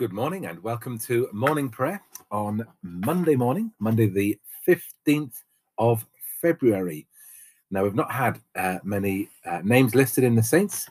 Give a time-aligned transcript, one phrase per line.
[0.00, 2.00] Good morning and welcome to morning prayer
[2.30, 5.34] on Monday morning, Monday, the 15th
[5.76, 6.06] of
[6.40, 7.06] February.
[7.70, 10.88] Now, we've not had uh, many uh, names listed in the saints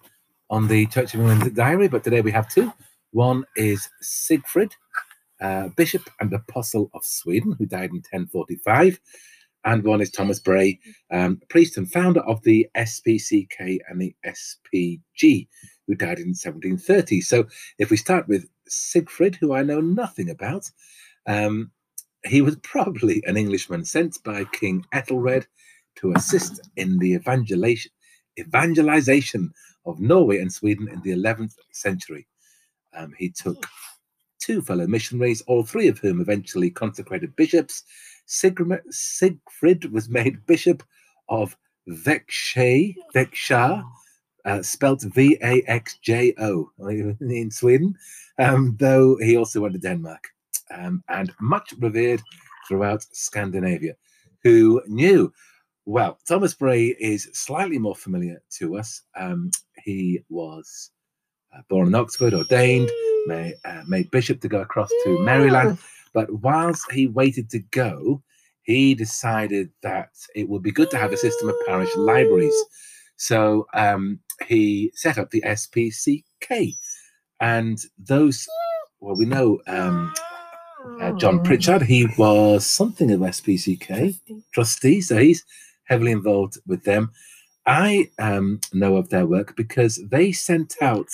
[0.51, 2.71] on the Church of England diary, but today we have two.
[3.09, 4.73] One is Sigfrid,
[5.41, 9.00] uh, Bishop and Apostle of Sweden, who died in 1045,
[9.66, 10.80] and one is Thomas Bray,
[11.10, 15.48] um, priest and founder of the SPCK and the SPG,
[15.88, 17.21] who died in 1730.
[17.21, 17.48] So,
[17.80, 20.70] if we start with Sigfrid, who I know nothing about.
[21.25, 21.71] Um,
[22.25, 25.48] he was probably an Englishman sent by King Ethelred
[25.98, 27.91] to assist in the evangelization,
[28.39, 29.52] evangelization
[29.85, 32.27] of Norway and Sweden in the 11th century.
[32.94, 33.66] Um, he took
[34.39, 37.83] two fellow missionaries, all three of whom eventually consecrated bishops.
[38.25, 40.83] Sigrid, Sigfrid was made bishop
[41.27, 41.55] of
[41.88, 42.95] Växjö
[44.45, 47.95] uh, spelt V A X J O in Sweden,
[48.38, 50.27] um, though he also went to Denmark
[50.71, 52.22] um, and much revered
[52.67, 53.95] throughout Scandinavia.
[54.44, 55.33] Who knew?
[55.86, 59.02] Well, Thomas Bray is slightly more familiar to us.
[59.17, 59.52] Um,
[59.83, 60.92] he was
[61.55, 62.89] uh, born in Oxford, ordained,
[63.25, 65.77] made, uh, made bishop to go across to Maryland.
[66.14, 68.21] But whilst he waited to go,
[68.64, 72.55] he decided that it would be good to have a system of parish libraries.
[73.20, 76.73] So um, he set up the SPCK,
[77.39, 78.48] and those.
[79.02, 80.14] Well, we know um,
[81.02, 81.81] uh, John Pritchard.
[81.81, 84.44] He was something of SPCK trustee.
[84.53, 85.45] trustee, so he's
[85.84, 87.11] heavily involved with them.
[87.66, 91.09] I um, know of their work because they sent out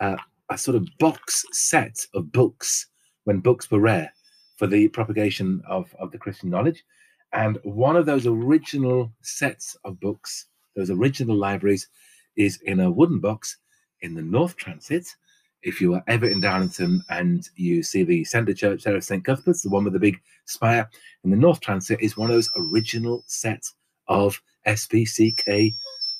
[0.00, 0.16] uh,
[0.50, 2.86] a sort of box set of books
[3.24, 4.12] when books were rare
[4.56, 6.84] for the propagation of, of the Christian knowledge.
[7.32, 10.46] And one of those original sets of books,
[10.78, 11.88] those original libraries,
[12.36, 13.56] is in a wooden box
[14.00, 15.16] in the North Transept.
[15.62, 19.24] If you are ever in Darlington and you see the Centre Church there of St.
[19.24, 20.88] Cuthbert's, the one with the big spire
[21.24, 23.74] in the North Transept, is one of those original sets
[24.06, 25.72] of SPCK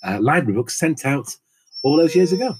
[0.02, 1.34] uh, library books sent out
[1.84, 2.54] all those years ago.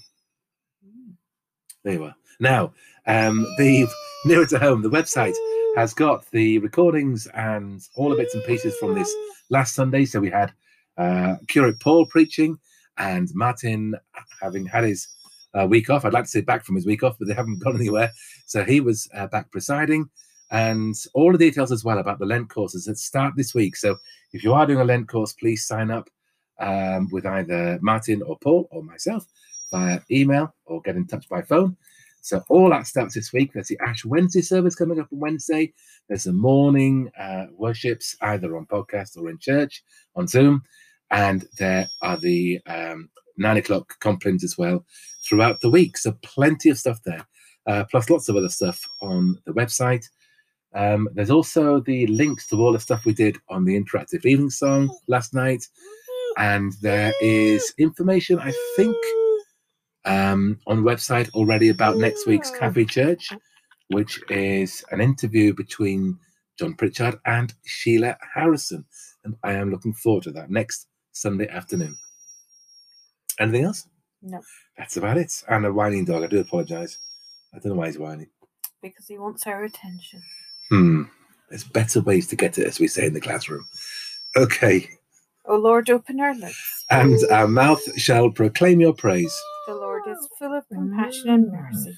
[1.83, 2.15] There you are.
[2.39, 2.73] Now,
[3.07, 3.87] um, the
[4.25, 5.35] nearer to home, the website
[5.75, 9.13] has got the recordings and all the bits and pieces from this
[9.49, 10.05] last Sunday.
[10.05, 10.53] So we had
[10.97, 12.57] uh, Curate Paul preaching,
[12.97, 13.95] and Martin,
[14.41, 15.07] having had his
[15.59, 17.59] uh, week off, I'd like to say back from his week off, but they haven't
[17.63, 18.11] gone anywhere.
[18.45, 20.09] So he was uh, back presiding,
[20.51, 23.75] and all the details as well about the Lent courses that start this week.
[23.75, 23.97] So
[24.33, 26.09] if you are doing a Lent course, please sign up
[26.59, 29.25] um, with either Martin or Paul or myself
[29.71, 31.77] via email or get in touch by phone.
[32.21, 33.53] So all that starts this week.
[33.53, 35.73] There's the Ash Wednesday service coming up on Wednesday.
[36.07, 39.83] There's the morning uh, worships either on podcast or in church
[40.15, 40.63] on Zoom
[41.11, 44.85] and there are the um, nine o'clock complines as well
[45.27, 45.97] throughout the week.
[45.97, 47.25] So plenty of stuff there,
[47.67, 50.05] uh, plus lots of other stuff on the website.
[50.75, 54.51] Um, there's also the links to all the stuff we did on the interactive evening
[54.51, 55.65] song last night,
[56.37, 58.95] and there is information I think
[60.05, 63.31] um, on the website already about next week's Cafe Church,
[63.89, 66.17] which is an interview between
[66.57, 68.85] John Pritchard and Sheila Harrison,
[69.23, 71.95] and I am looking forward to that next Sunday afternoon.
[73.39, 73.87] Anything else?
[74.21, 74.41] No.
[74.77, 75.31] That's about it.
[75.47, 76.23] And a whining dog.
[76.23, 76.97] I do apologise.
[77.53, 78.27] I don't know why he's whining.
[78.81, 80.21] Because he wants our attention.
[80.69, 81.03] Hmm.
[81.49, 83.65] There's better ways to get it, as we say in the classroom.
[84.35, 84.89] Okay.
[85.45, 86.85] O Lord, open our lips.
[86.89, 89.35] And our mouth shall proclaim your praise.
[90.05, 90.35] The Lord is oh.
[90.37, 91.97] full of compassion and mercy,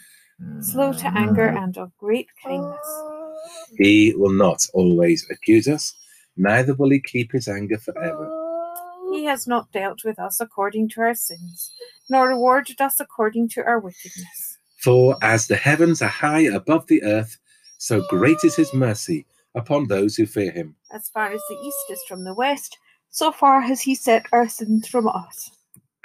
[0.62, 1.64] slow to anger mm.
[1.64, 2.80] and of great kindness.
[2.84, 3.36] Oh.
[3.78, 5.94] He will not always accuse us,
[6.36, 8.28] neither will he keep his anger forever.
[8.30, 9.12] Oh.
[9.14, 11.72] He has not dealt with us according to our sins,
[12.10, 14.58] nor rewarded us according to our wickedness.
[14.78, 17.38] For as the heavens are high above the earth,
[17.78, 20.76] so great is his mercy upon those who fear him.
[20.92, 22.78] As far as the east is from the west,
[23.10, 25.52] so far has he set our sins from us.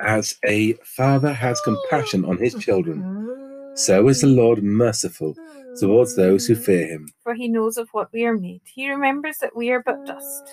[0.01, 5.35] As a father has compassion on his children, so is the Lord merciful
[5.81, 7.09] towards those who fear him.
[7.23, 8.61] For he knows of what we are made.
[8.65, 10.45] He remembers that we are but dust.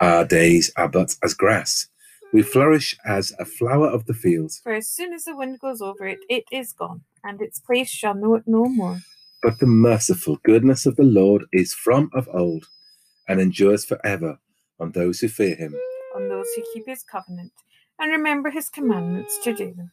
[0.00, 1.88] Our days are but as grass.
[2.32, 4.52] We flourish as a flower of the field.
[4.62, 7.88] For as soon as the wind goes over it, it is gone, and its place
[7.88, 8.98] shall know it no more.
[9.42, 12.66] But the merciful goodness of the Lord is from of old,
[13.28, 14.38] and endures forever
[14.78, 15.74] on those who fear him.
[16.14, 17.52] On those who keep his covenant,
[17.98, 19.90] and remember his commandments to do them.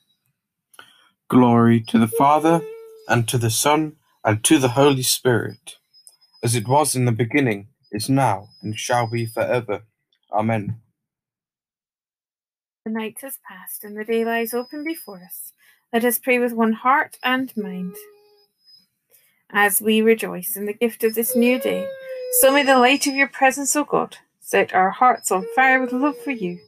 [1.30, 2.62] Glory to the Father,
[3.08, 5.78] and to the Son, and to the Holy Spirit,
[6.44, 9.84] as it was in the beginning, is now, and shall be forever.
[10.32, 10.82] Amen.
[12.86, 15.54] The night has passed, and the day lies open before us.
[15.92, 17.96] Let us pray with one heart and mind.
[19.52, 21.88] as we rejoice in the gift of this new day.
[22.42, 25.94] So may the light of your presence, O God, set our hearts on fire with
[25.94, 26.60] love for you,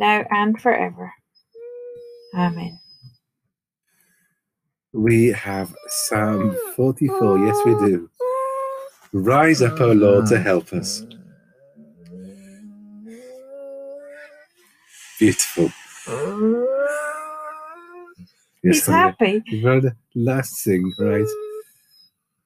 [0.00, 1.12] now and forever.
[2.34, 2.78] Amen.
[4.92, 7.38] We have Psalm 44.
[7.46, 8.10] Yes, we do.
[9.12, 11.04] Rise up, O Lord, to help us.
[15.18, 15.70] Beautiful.
[18.62, 19.42] Yes, He's happy.
[19.62, 21.26] Very last thing, right?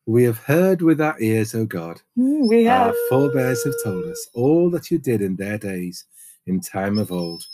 [0.06, 2.00] We have heard with our ears, O God.
[2.18, 6.04] Mm, we Our forebears have told us all that you did in their days,
[6.46, 7.44] in time of old.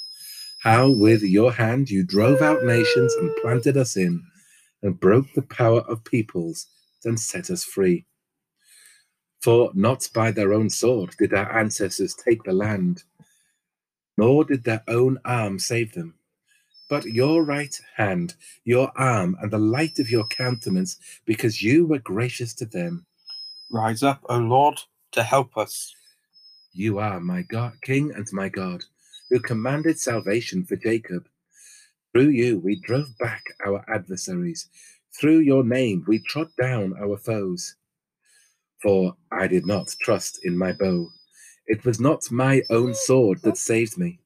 [0.63, 4.23] How with your hand you drove out nations and planted us in,
[4.83, 6.67] and broke the power of peoples
[7.05, 8.07] and set us free.
[9.43, 13.05] For not by their own sword did our ancestors take the land,
[14.19, 16.15] nor did their own arm save them.
[16.91, 18.35] But your right hand,
[18.65, 23.07] your arm, and the light of your countenance, because you were gracious to them.
[23.73, 24.81] Rise up, O Lord,
[25.13, 25.95] to help us.
[26.73, 28.85] You are my God, King and my God,
[29.29, 31.29] who commanded salvation for Jacob.
[32.13, 34.69] Through you we drove back our adversaries.
[35.19, 37.77] Through your name we trod down our foes.
[38.83, 41.09] For I did not trust in my bow.
[41.67, 44.21] It was not my own sword that saved me.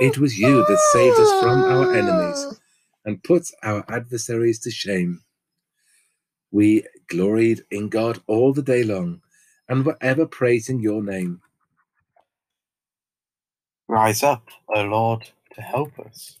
[0.00, 2.60] It was you that saved us from our enemies
[3.04, 5.20] and put our adversaries to shame.
[6.50, 9.22] We gloried in God all the day long
[9.68, 11.40] and were ever praising your name.
[13.88, 16.38] Rise up, O Lord, to help us.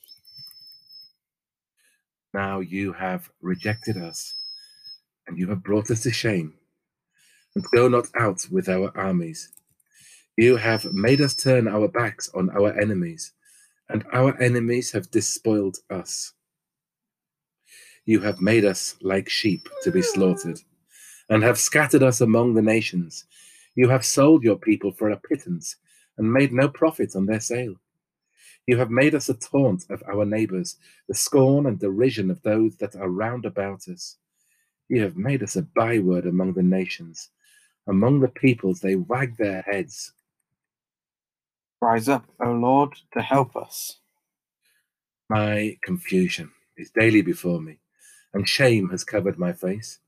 [2.32, 4.34] Now you have rejected us,
[5.26, 6.54] and you have brought us to shame.
[7.54, 9.50] And go not out with our armies.
[10.36, 13.32] You have made us turn our backs on our enemies,
[13.88, 16.32] and our enemies have despoiled us.
[18.06, 20.60] You have made us like sheep to be slaughtered,
[21.28, 23.26] and have scattered us among the nations.
[23.76, 25.76] You have sold your people for a pittance,
[26.18, 27.74] and made no profit on their sale.
[28.66, 30.76] You have made us a taunt of our neighbors,
[31.08, 34.16] the scorn and derision of those that are round about us.
[34.88, 37.30] You have made us a byword among the nations.
[37.86, 40.12] Among the peoples they wag their heads.
[41.80, 43.98] Rise up, O Lord, to help us.
[45.28, 47.78] My confusion is daily before me,
[48.32, 49.98] and shame has covered my face.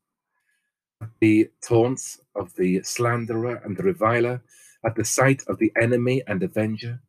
[1.20, 4.43] The taunts of the slanderer and the reviler,
[4.87, 7.00] at the sight of the enemy and avenger,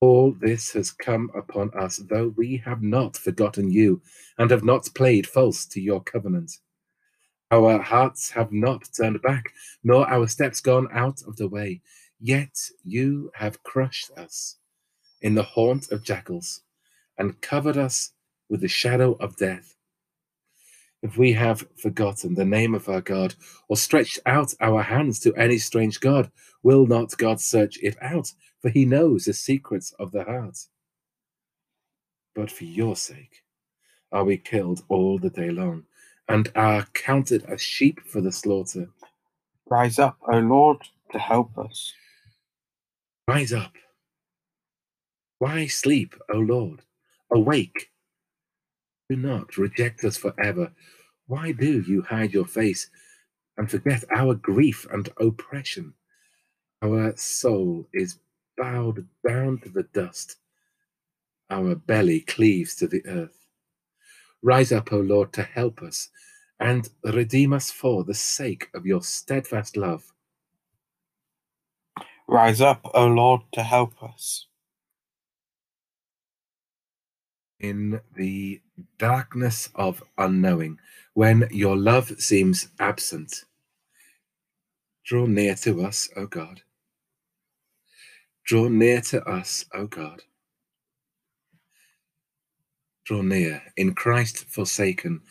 [0.00, 4.02] all this has come upon us, though we have not forgotten you
[4.36, 6.50] and have not played false to your covenant.
[7.52, 9.52] Our hearts have not turned back,
[9.84, 11.82] nor our steps gone out of the way.
[12.18, 14.56] Yet you have crushed us
[15.20, 16.62] in the haunt of jackals
[17.18, 18.12] and covered us
[18.48, 19.76] with the shadow of death.
[21.02, 23.34] If we have forgotten the name of our God
[23.68, 26.30] or stretched out our hands to any strange God,
[26.62, 28.32] will not God search it out?
[28.60, 30.58] For he knows the secrets of the heart.
[32.34, 33.42] But for your sake
[34.12, 35.84] are we killed all the day long,
[36.28, 38.88] and are counted as sheep for the slaughter.
[39.68, 40.78] Rise up, O Lord,
[41.12, 41.92] to help us.
[43.26, 43.72] Rise up.
[45.38, 46.82] Why sleep, O Lord?
[47.32, 47.91] Awake.
[49.12, 50.72] Do not reject us forever.
[51.26, 52.88] Why do you hide your face
[53.58, 55.92] and forget our grief and oppression?
[56.80, 58.20] Our soul is
[58.56, 60.36] bowed down to the dust.
[61.50, 63.36] Our belly cleaves to the earth.
[64.42, 66.08] Rise up, O Lord, to help us
[66.58, 70.10] and redeem us for the sake of your steadfast love.
[72.26, 74.46] Rise up, O Lord, to help us.
[77.62, 78.60] In the
[78.98, 80.78] darkness of unknowing,
[81.14, 83.44] when your love seems absent.
[85.04, 86.62] Draw near to us, O God.
[88.44, 90.22] Draw near to us, O God.
[93.04, 95.22] Draw near in Christ forsaken.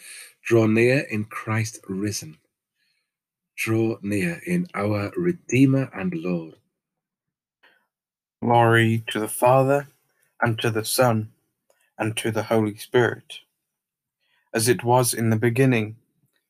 [0.44, 2.38] Draw near in Christ risen.
[3.58, 6.56] Draw near in our Redeemer and Lord.
[8.42, 9.88] Glory to the Father,
[10.42, 11.32] and to the Son,
[12.02, 13.42] and to the Holy Spirit,
[14.56, 15.96] as it was in the beginning,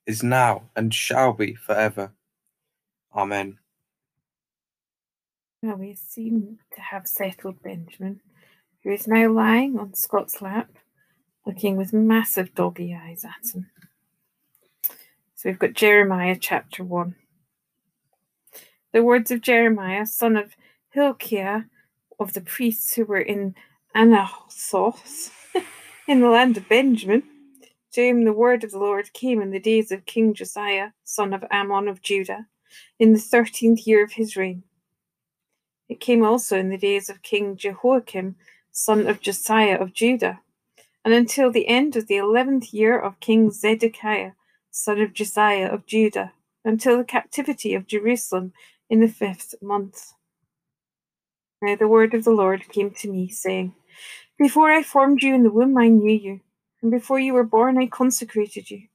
[0.05, 2.13] is now, and shall be forever.
[3.13, 3.59] Amen.
[5.61, 8.21] Now we seem to have settled Benjamin,
[8.81, 10.69] who is now lying on Scott's lap,
[11.45, 13.69] looking with massive doggy eyes at him.
[15.35, 17.13] So we've got Jeremiah chapter 1.
[18.93, 20.55] The words of Jeremiah, son of
[20.91, 21.63] Hilkiah,
[22.21, 23.53] of the priests who were in
[23.93, 25.40] Anathoth,
[26.11, 27.23] in the land of Benjamin,
[27.93, 31.33] to whom the word of the Lord came in the days of King Josiah, son
[31.33, 32.47] of Amon of Judah,
[32.99, 34.63] in the thirteenth year of his reign.
[35.87, 38.35] It came also in the days of King Jehoiakim,
[38.71, 40.41] son of Josiah of Judah,
[41.05, 44.33] and until the end of the eleventh year of King Zedekiah,
[44.69, 46.33] son of Josiah of Judah,
[46.65, 48.51] until the captivity of Jerusalem
[48.89, 50.11] in the fifth month.
[51.61, 53.75] Now the word of the Lord came to me, saying,
[54.41, 56.39] Before I formed you in the womb, I knew you
[56.81, 58.87] and before you were born, I consecrated you.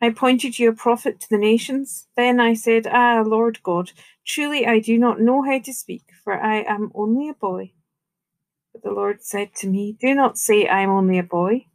[0.00, 2.06] I appointed you a prophet to the nations.
[2.16, 3.90] Then I said, Ah, Lord God,
[4.24, 7.72] truly I do not know how to speak, for I am only a boy.
[8.72, 11.66] But the Lord said to me, Do not say, I am only a boy,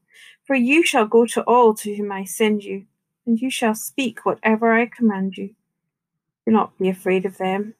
[0.46, 2.86] for you shall go to all to whom I send you,
[3.26, 5.56] and you shall speak whatever I command you.
[6.46, 7.74] Do not be afraid of them,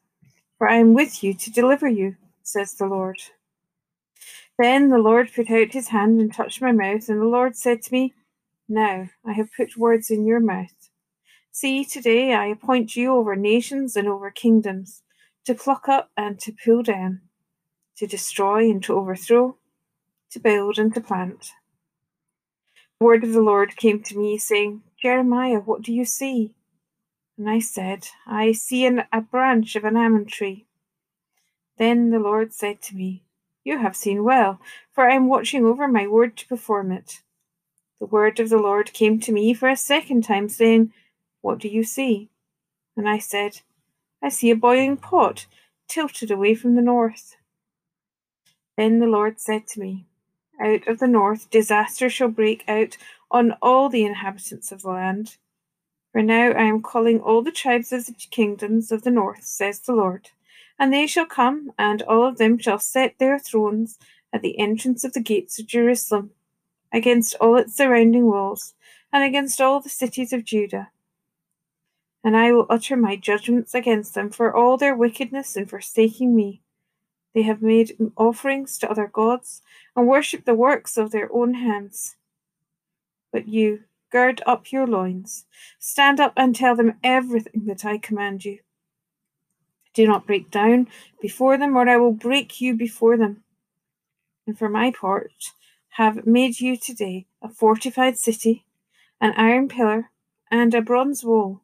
[0.58, 3.18] for I am with you to deliver you, says the Lord.
[4.58, 7.82] Then the Lord put out his hand and touched my mouth, and the Lord said
[7.82, 8.14] to me,
[8.68, 10.90] Now I have put words in your mouth.
[11.50, 15.02] See, today I appoint you over nations and over kingdoms,
[15.44, 17.22] to pluck up and to pull down,
[17.96, 19.56] to destroy and to overthrow,
[20.30, 21.52] to build and to plant.
[22.98, 26.54] The word of the Lord came to me, saying, Jeremiah, what do you see?
[27.36, 30.66] And I said, I see an, a branch of an almond tree.
[31.78, 33.24] Then the Lord said to me,
[33.64, 34.60] you have seen well,
[34.92, 37.22] for I am watching over my word to perform it.
[38.00, 40.92] The word of the Lord came to me for a second time, saying,
[41.40, 42.30] What do you see?
[42.96, 43.60] And I said,
[44.22, 45.46] I see a boiling pot
[45.88, 47.36] tilted away from the north.
[48.76, 50.06] Then the Lord said to me,
[50.60, 52.96] Out of the north disaster shall break out
[53.30, 55.36] on all the inhabitants of the land.
[56.12, 59.80] For now I am calling all the tribes of the kingdoms of the north, says
[59.80, 60.30] the Lord
[60.82, 64.00] and they shall come, and all of them shall set their thrones
[64.32, 66.32] at the entrance of the gates of Jerusalem,
[66.92, 68.74] against all its surrounding walls,
[69.12, 70.90] and against all the cities of Judah.
[72.24, 76.62] And I will utter my judgments against them for all their wickedness in forsaking me.
[77.32, 79.62] They have made offerings to other gods,
[79.94, 82.16] and worshipped the works of their own hands.
[83.30, 85.46] But you, gird up your loins,
[85.78, 88.58] stand up and tell them everything that I command you.
[89.94, 90.88] Do not break down
[91.20, 93.44] before them, or I will break you before them.
[94.46, 95.32] And for my part,
[95.96, 98.64] have made you today a fortified city,
[99.20, 100.10] an iron pillar,
[100.50, 101.62] and a bronze wall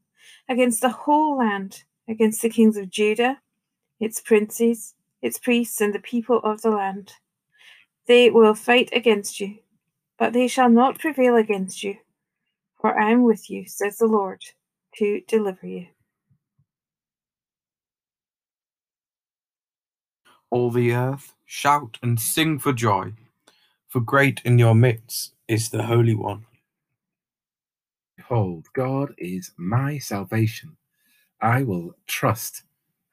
[0.49, 3.41] against the whole land, against the kings of Judah,
[3.99, 7.15] its princes, its priests, and the people of the land.
[8.07, 9.59] They will fight against you,
[10.19, 11.97] but they shall not prevail against you,
[12.81, 14.43] for I am with you, says the Lord,
[14.97, 15.89] to deliver you.
[20.51, 23.13] All the earth, shout and sing for joy,
[23.89, 26.47] for great in your midst is the Holy One.
[28.17, 30.77] Behold, God is my salvation.
[31.41, 32.63] I will trust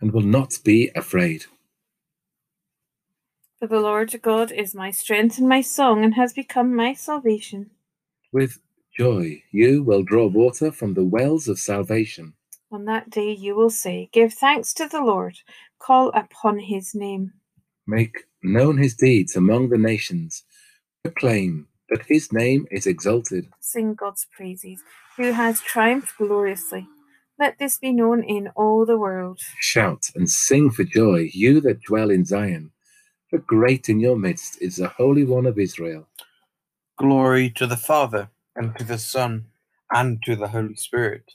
[0.01, 1.46] and will not be afraid.
[3.60, 7.72] For the Lord God is my strength and my song, and has become my salvation.
[8.32, 8.60] With
[8.98, 12.34] joy you will draw water from the wells of salvation.
[12.75, 15.38] On that day you will say, Give thanks to the Lord,
[15.79, 17.32] call upon his name.
[17.88, 20.44] Make known his deeds among the nations,
[21.01, 23.48] proclaim that his name is exalted.
[23.62, 24.82] Sing God's praises,
[25.15, 26.86] who has triumphed gloriously.
[27.39, 29.39] Let this be known in all the world.
[29.62, 32.72] Shout and sing for joy, you that dwell in Zion,
[33.29, 36.10] for great in your midst is the Holy One of Israel.
[36.98, 39.46] Glory to the Father, and to the Son,
[39.94, 41.32] and to the Holy Spirit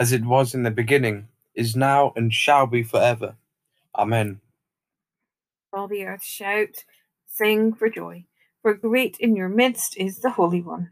[0.00, 3.36] as it was in the beginning, is now, and shall be forever.
[3.96, 4.40] Amen.
[5.72, 6.84] All the earth shout,
[7.26, 8.24] sing for joy,
[8.62, 10.90] for great in your midst is the Holy One.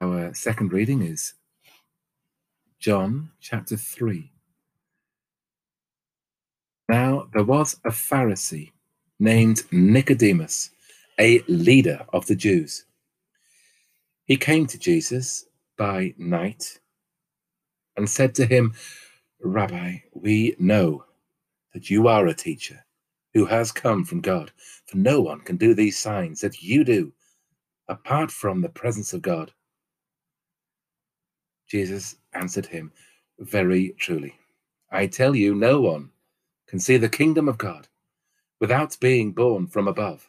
[0.00, 1.34] Our second reading is
[2.78, 4.30] John chapter 3.
[6.88, 8.72] Now there was a Pharisee
[9.18, 10.70] named Nicodemus,
[11.18, 12.84] a leader of the Jews.
[14.24, 16.80] He came to Jesus by night
[17.96, 18.74] and said to him,
[19.40, 21.04] Rabbi, we know
[21.72, 22.84] that you are a teacher
[23.34, 24.52] who has come from God,
[24.86, 27.12] for no one can do these signs that you do
[27.88, 29.52] apart from the presence of God.
[31.68, 32.92] Jesus answered him,
[33.38, 34.34] Very truly,
[34.90, 36.10] I tell you, no one
[36.68, 37.88] can see the kingdom of God
[38.60, 40.28] without being born from above.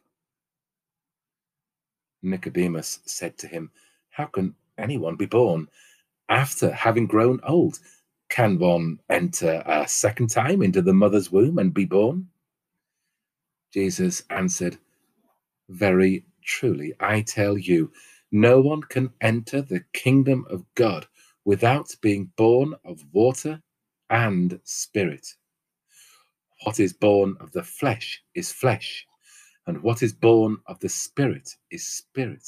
[2.24, 3.72] Nicodemus said to him,
[4.10, 5.68] How can anyone be born
[6.30, 7.80] after having grown old?
[8.30, 12.30] Can one enter a second time into the mother's womb and be born?
[13.74, 14.78] Jesus answered,
[15.70, 17.92] Very truly, I tell you,
[18.32, 21.08] no one can enter the kingdom of God
[21.46, 23.62] without being born of water
[24.10, 25.28] and spirit.
[26.64, 29.06] What is born of the flesh is flesh,
[29.68, 32.48] and what is born of the spirit is spirit.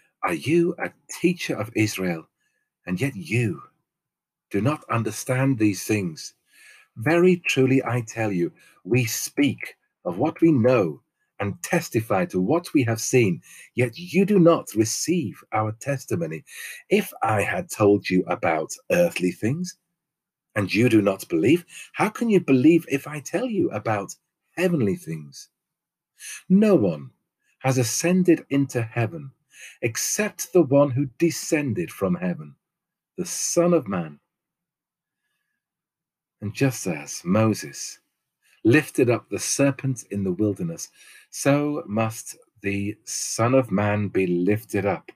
[0.23, 2.27] Are you a teacher of Israel,
[2.85, 3.63] and yet you
[4.51, 6.35] do not understand these things?
[6.97, 8.51] Very truly I tell you,
[8.83, 9.75] we speak
[10.05, 11.01] of what we know
[11.39, 13.41] and testify to what we have seen,
[13.73, 16.43] yet you do not receive our testimony.
[16.89, 19.75] If I had told you about earthly things,
[20.55, 24.15] and you do not believe, how can you believe if I tell you about
[24.55, 25.49] heavenly things?
[26.49, 27.11] No one
[27.59, 29.31] has ascended into heaven
[29.81, 32.55] except the one who descended from heaven,
[33.17, 34.19] the Son of Man.
[36.41, 37.99] And just as Moses
[38.63, 40.89] lifted up the serpent in the wilderness,
[41.29, 45.11] so must the Son of Man be lifted up,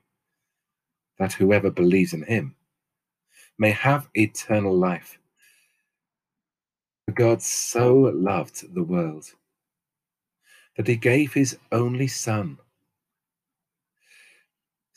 [1.18, 2.56] that whoever believes in him
[3.58, 5.18] may have eternal life.
[7.06, 9.26] For God so loved the world
[10.76, 12.58] that he gave his only Son,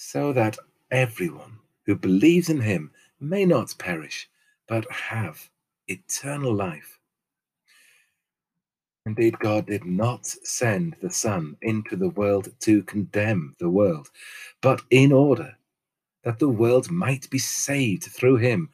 [0.01, 0.57] so that
[0.91, 2.89] everyone who believes in him
[3.19, 4.29] may not perish,
[4.65, 5.49] but have
[5.89, 6.97] eternal life.
[9.05, 14.07] Indeed, God did not send the Son into the world to condemn the world,
[14.61, 15.57] but in order
[16.23, 18.69] that the world might be saved through him.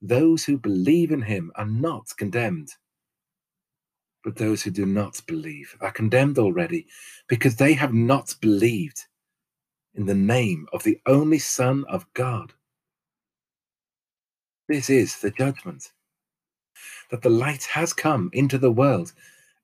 [0.00, 2.70] Those who believe in him are not condemned.
[4.24, 6.86] But those who do not believe are condemned already
[7.28, 9.06] because they have not believed
[9.94, 12.52] in the name of the only Son of God.
[14.68, 15.92] This is the judgment
[17.10, 19.12] that the light has come into the world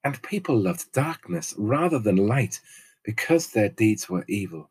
[0.04, 2.60] and people loved darkness rather than light
[3.04, 4.70] because their deeds were evil.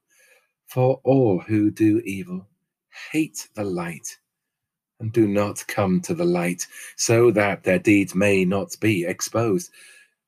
[0.67, 2.47] For all who do evil
[3.11, 4.17] hate the light
[4.99, 6.65] and do not come to the light,
[6.95, 9.71] so that their deeds may not be exposed.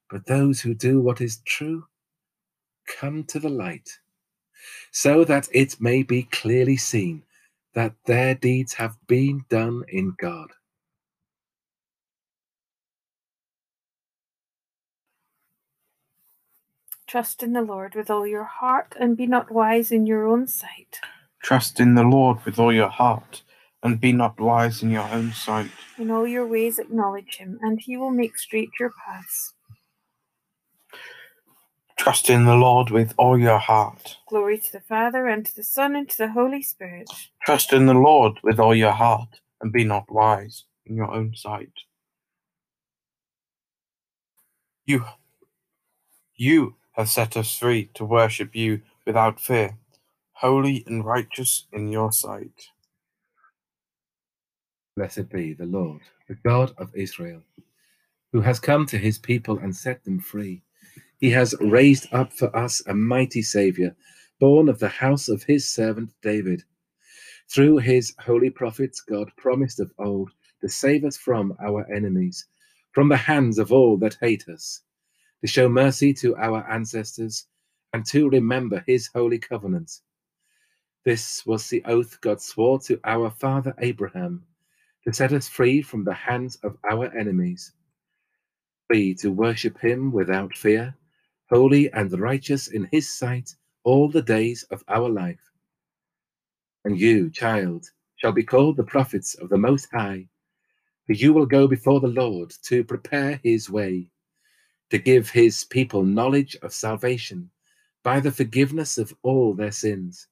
[0.10, 1.86] But those who do what is true
[2.88, 4.00] come to the light,
[4.92, 7.24] so that it may be clearly seen
[7.74, 10.52] that their deeds have been done in God.
[17.08, 20.46] Trust in the Lord with all your heart and be not wise in your own
[20.48, 21.00] sight.
[21.42, 23.42] Trust in the Lord with all your heart
[23.82, 25.72] and be not wise in your own sight.
[25.98, 29.54] In all your ways acknowledge him, and he will make straight your paths.
[32.00, 34.16] Trust in the Lord with all your heart.
[34.30, 37.10] Glory to the Father, and to the Son, and to the Holy Spirit.
[37.44, 41.36] Trust in the Lord with all your heart and be not wise in your own
[41.36, 41.74] sight.
[44.86, 45.04] You,
[46.38, 49.78] you have set us free to worship you without fear,
[50.32, 52.70] holy and righteous in your sight.
[54.96, 57.42] Blessed be the Lord, the God of Israel,
[58.32, 60.64] who has come to his people and set them free.
[61.20, 63.96] He has raised up for us a mighty Saviour,
[64.40, 66.64] born of the house of his servant David.
[67.54, 72.46] Through his holy prophets, God promised of old to save us from our enemies,
[72.94, 74.82] from the hands of all that hate us
[75.42, 77.48] to show mercy to our ancestors,
[77.94, 79.92] and to remember his holy covenant.
[81.06, 84.46] This was the oath God swore to our father Abraham
[85.06, 87.72] to set us free from the hands of our enemies,
[88.88, 90.96] free to worship him without fear,
[91.52, 95.40] holy and righteous in his sight all the days of our life.
[96.86, 97.86] And you, child,
[98.18, 100.28] shall be called the prophets of the Most High,
[101.08, 104.10] for you will go before the Lord to prepare his way
[104.90, 107.50] to give his people knowledge of salvation
[108.04, 110.28] by the forgiveness of all their sins.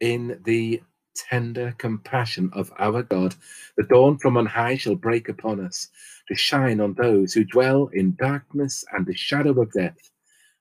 [0.00, 0.82] In the
[1.14, 3.34] tender compassion of our God,
[3.76, 5.88] the dawn from on high shall break upon us
[6.32, 9.98] to shine on those who dwell in darkness and the shadow of death,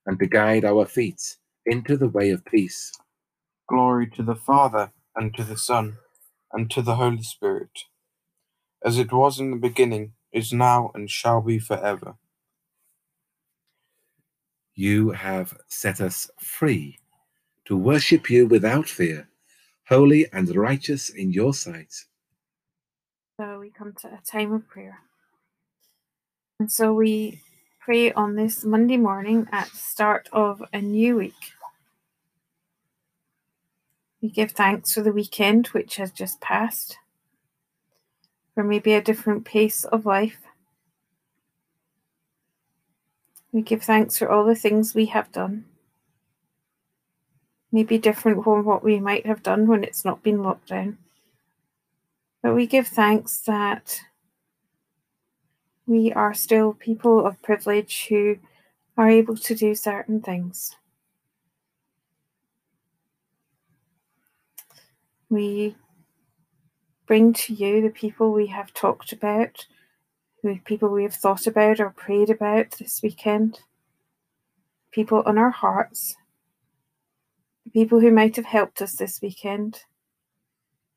[0.06, 2.92] and to guide our feet into the way of peace.
[3.70, 5.98] Glory to the Father, and to the Son,
[6.52, 7.70] and to the Holy Spirit,
[8.84, 12.16] as it was in the beginning, is now, and shall be forever.
[14.76, 17.00] You have set us free
[17.64, 19.30] to worship you without fear,
[19.88, 21.94] holy and righteous in your sight.
[23.40, 25.00] So we come to a time of prayer.
[26.62, 27.42] And so we
[27.80, 31.54] pray on this Monday morning at the start of a new week.
[34.22, 37.00] We give thanks for the weekend which has just passed,
[38.54, 40.38] for maybe a different pace of life.
[43.52, 45.66] We give thanks for all the things we have done.
[47.72, 51.00] Maybe different from what we might have done when it's not been locked down.
[52.44, 54.00] But we give thanks that
[55.92, 58.38] we are still people of privilege who
[58.98, 60.78] are able to do certain things.
[65.30, 65.76] We
[67.08, 69.66] bring to you the people we have talked about,
[70.44, 73.60] the people we have thought about or prayed about this weekend,
[74.92, 76.16] people on our hearts,
[77.66, 79.82] the people who might have helped us this weekend,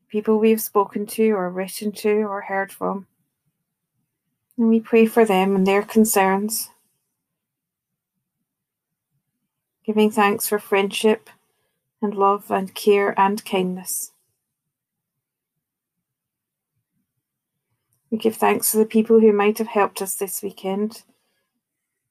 [0.09, 3.09] people we have spoken to or written to or heard from.
[4.57, 6.71] And we pray for them and their concerns,
[9.85, 11.29] giving thanks for friendship
[12.01, 14.13] and love and care and kindness.
[18.11, 21.03] We give thanks to the people who might have helped us this weekend,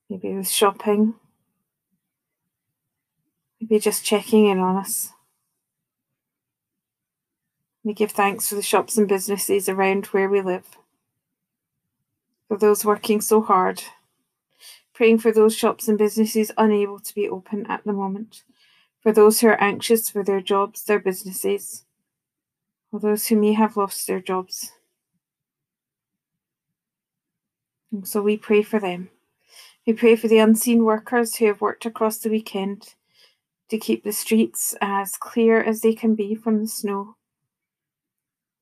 [0.09, 1.13] maybe with shopping,
[3.61, 5.13] maybe just checking in on us.
[7.85, 10.77] We give thanks for the shops and businesses around where we live,
[12.53, 13.83] for those working so hard,
[14.93, 18.43] praying for those shops and businesses unable to be open at the moment,
[19.01, 21.83] for those who are anxious for their jobs, their businesses,
[22.91, 24.71] or those who may have lost their jobs.
[28.03, 29.09] So we pray for them.
[29.87, 32.93] We pray for the unseen workers who have worked across the weekend
[33.69, 37.15] to keep the streets as clear as they can be from the snow.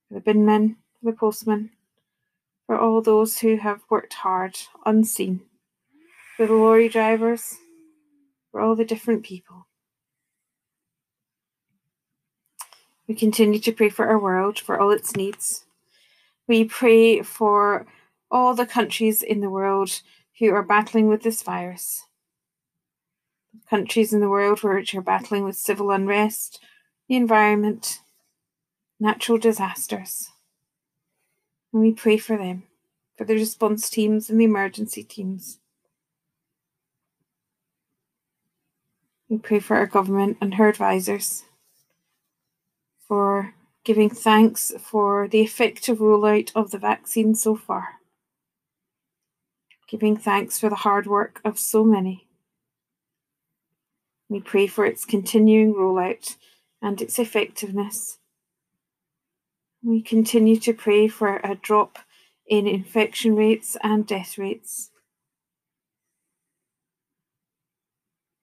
[0.07, 1.71] For the binmen, for the postmen,
[2.71, 5.41] for all those who have worked hard, unseen.
[6.37, 7.57] For the lorry drivers,
[8.49, 9.67] for all the different people.
[13.09, 15.65] We continue to pray for our world, for all its needs.
[16.47, 17.87] We pray for
[18.31, 20.01] all the countries in the world
[20.39, 22.05] who are battling with this virus.
[23.69, 26.61] Countries in the world which are battling with civil unrest,
[27.09, 27.99] the environment,
[28.97, 30.30] natural disasters.
[31.73, 32.63] And we pray for them,
[33.17, 35.59] for the response teams and the emergency teams.
[39.29, 41.43] We pray for our government and her advisors,
[43.07, 43.53] for
[43.85, 48.01] giving thanks for the effective rollout of the vaccine so far
[49.91, 52.25] giving thanks for the hard work of so many.
[54.29, 56.37] We pray for its continuing rollout
[56.81, 58.17] and its effectiveness.
[59.83, 61.97] We continue to pray for a drop
[62.47, 64.91] in infection rates and death rates.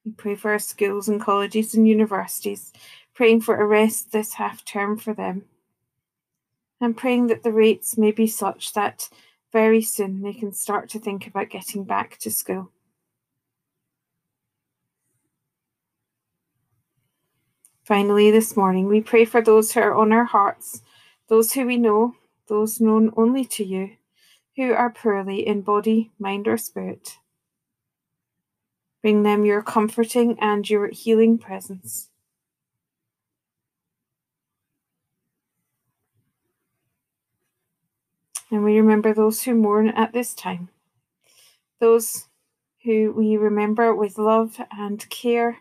[0.05, 2.73] We pray for our schools and colleges and universities,
[3.15, 5.45] praying for a rest this half term for them,
[6.81, 9.09] and praying that the rates may be such that
[9.53, 12.71] very soon they can start to think about getting back to school.
[17.85, 20.83] Finally, this morning, we pray for those who are on our hearts,
[21.29, 22.15] those who we know,
[22.49, 23.91] those known only to you,
[24.57, 27.19] who are poorly in body, mind, or spirit.
[29.03, 32.09] Bring them your comforting and your healing presence.
[38.51, 40.71] And we remember those who mourn at this time,
[41.81, 42.27] those
[42.83, 45.59] who we remember with love and care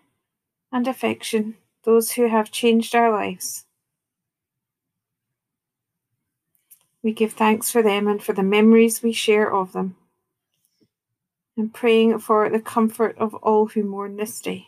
[0.71, 3.66] and affection, those who have changed our lives.
[7.07, 9.95] We give thanks for them and for the memories we share of them,
[11.55, 14.67] and praying for the comfort of all who mourn this day.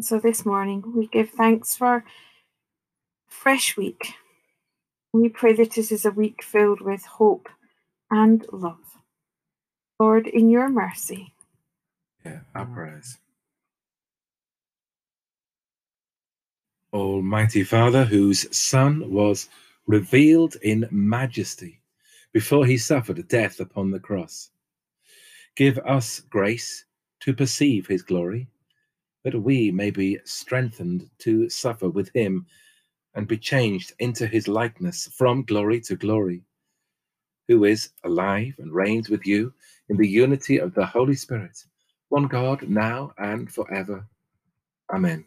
[0.00, 2.04] So this morning we give thanks for a
[3.28, 4.14] fresh week.
[5.12, 7.48] We pray that this is a week filled with hope
[8.10, 8.98] and love.
[10.00, 11.34] Lord, in your mercy.
[12.26, 12.66] Yeah, our
[16.92, 19.50] Almighty Father, whose Son was
[19.86, 21.80] revealed in majesty
[22.32, 24.50] before he suffered death upon the cross,
[25.54, 26.86] give us grace
[27.20, 28.48] to perceive his glory,
[29.24, 32.46] that we may be strengthened to suffer with him
[33.14, 36.42] and be changed into his likeness from glory to glory,
[37.48, 39.52] who is alive and reigns with you
[39.90, 41.64] in the unity of the Holy Spirit,
[42.08, 44.06] one God, now and forever.
[44.90, 45.26] Amen.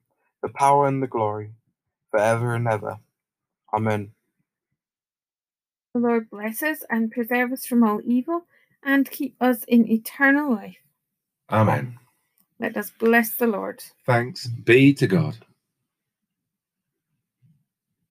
[0.41, 1.51] the power, and the glory,
[2.09, 2.99] for ever and ever.
[3.73, 4.11] Amen.
[5.93, 8.45] The Lord bless us and preserve us from all evil
[8.83, 10.77] and keep us in eternal life.
[11.49, 11.97] Amen.
[12.59, 13.83] Let us bless the Lord.
[14.05, 15.37] Thanks be to God.